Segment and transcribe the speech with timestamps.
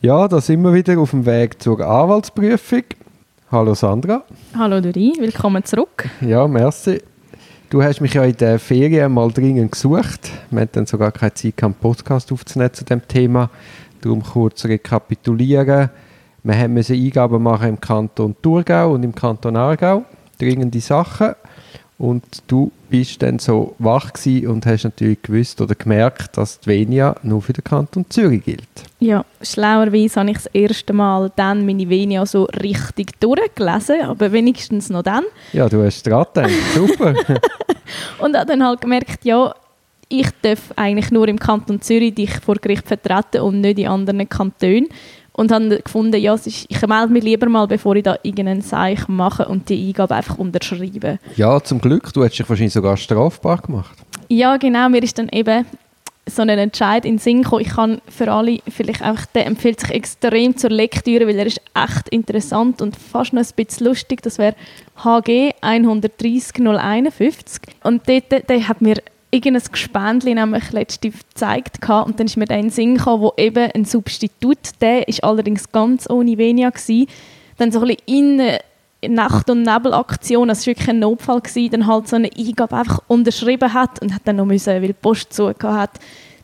[0.00, 2.84] Ja, da sind wir wieder auf dem Weg zur Anwaltsprüfung.
[3.50, 4.22] Hallo Sandra.
[4.56, 6.08] Hallo Dori, willkommen zurück.
[6.20, 7.02] Ja, merci.
[7.68, 10.30] Du hast mich ja in der Ferien mal dringend gesucht.
[10.52, 13.50] Wir hatten dann sogar keine Zeit, einen Podcast aufzunehmen zu dem Thema.
[14.00, 15.90] Darum kurz rekapitulieren.
[16.44, 20.04] Wir mussten Eingaben machen im Kanton Thurgau und im Kanton Aargau.
[20.38, 21.34] Dringende Sachen.
[21.98, 27.16] Und du bist dann so wach und hast natürlich gewusst oder gemerkt, dass die Venia
[27.24, 28.68] nur für den Kanton Zürich gilt.
[29.00, 34.90] Ja, schlauerweise habe ich das erste Mal dann meine Venia so richtig durchgelesen, aber wenigstens
[34.90, 35.24] noch dann.
[35.52, 37.14] Ja, du hast dran gedacht, super.
[38.20, 39.52] und habe dann halt gemerkt, ja,
[40.08, 44.28] ich darf eigentlich nur im Kanton Zürich dich vor Gericht vertreten und nicht in anderen
[44.28, 44.86] Kantonen
[45.38, 49.06] und habe gefunden, ja, ist, ich melde mich lieber mal, bevor ich da irgendeinen Seich
[49.06, 51.20] mache und die Eingabe einfach unterschreibe.
[51.36, 52.12] Ja, zum Glück.
[52.12, 53.96] Du hättest dich wahrscheinlich sogar strafbar gemacht.
[54.28, 54.88] Ja, genau.
[54.88, 55.64] Mir ist dann eben
[56.26, 57.62] so ein Entscheid in den Sinn gekommen.
[57.62, 61.60] Ich kann für alle vielleicht einfach, der empfiehlt sich extrem zur Lektüre, weil er ist
[61.72, 64.22] echt interessant und fast noch ein bisschen lustig.
[64.22, 64.56] Das wäre
[65.04, 67.62] HG 130 051.
[67.84, 68.96] Und dort, der, der hat mir
[69.30, 73.32] irgendein Gespendli nämlich letzte gezeigt und dann ist mir dann in den Sinn gekommen, wo
[73.36, 77.06] eben ein Substitut, der ist allerdings ganz ohne Venia gewesen,
[77.58, 78.58] dann so ein bisschen
[79.00, 82.76] in Nacht- und Nebelaktion, das war wirklich ein Notfall, gewesen, dann halt so eine Eingabe
[82.76, 85.90] einfach unterschrieben hat und hat dann noch müssen, weil die Post zu hat,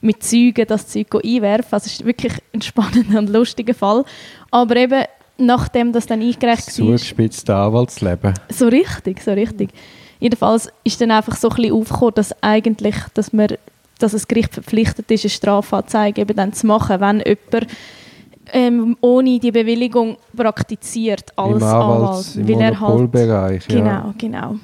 [0.00, 1.72] mit Zeugen das Zeug einwerfen.
[1.72, 4.04] Also es ist wirklich ein spannender und lustiger Fall.
[4.50, 5.02] Aber eben,
[5.38, 6.74] nachdem das dann eingereicht war...
[6.74, 8.34] Zugespitzte Anwaltsleben.
[8.50, 9.70] So richtig, so richtig.
[10.24, 13.48] Jedenfalls ist dann einfach so ein bisschen aufgekommen, dass eigentlich, dass man,
[13.98, 17.66] dass das Gericht verpflichtet ist, eine Strafanzeige eben dann zu machen, wenn jemand
[18.50, 22.36] ähm, ohne die Bewilligung praktiziert als Im Anwalt.
[22.36, 22.46] Im
[23.12, 24.14] weil er halt, Genau, ja.
[24.16, 24.56] genau.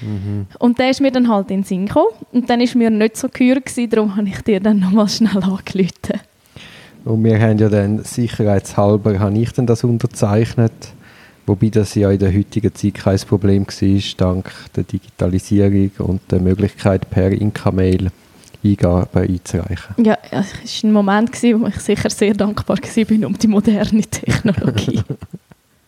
[0.00, 0.46] Mhm.
[0.60, 2.14] Und der ist mir dann halt in den Sinn gekommen.
[2.30, 6.20] Und dann war mir nicht so gehört, darum habe ich dir dann nochmal schnell angerufen.
[7.04, 10.72] Und wir haben ja dann sicherheitshalber, habe ich dann das unterzeichnet
[11.46, 16.40] Wobei das ja in der heutigen Zeit kein Problem war, dank der Digitalisierung und der
[16.40, 18.10] Möglichkeit, per Inka-Mail
[18.64, 20.04] Eingaben einzureichen.
[20.04, 20.32] Ja, es
[20.84, 25.02] war ein Moment, wo ich sicher sehr dankbar war um die moderne Technologie.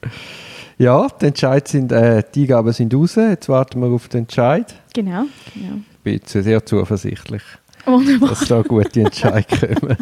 [0.78, 4.74] ja, die, Entscheid sind, äh, die Eingaben sind raus, jetzt warten wir auf den Entscheid.
[4.94, 5.24] Genau,
[5.54, 5.82] genau.
[6.04, 7.42] Ich bin sehr zuversichtlich,
[7.84, 8.30] Wunderbar.
[8.30, 9.96] dass da gute Entscheidungen kommen.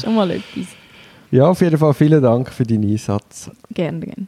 [0.00, 0.66] Schon mal etwas.
[1.30, 3.50] Ja, auf jeden Fall vielen Dank für deinen Einsatz.
[3.70, 4.26] Gerne, gerne.